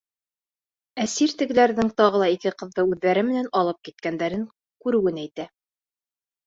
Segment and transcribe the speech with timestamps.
[1.03, 4.51] Әсир тегеләрҙең тағы ла ике ҡыҙҙы үҙҙәре менән алып киткәндәрен
[4.87, 5.49] күреүен әйтә.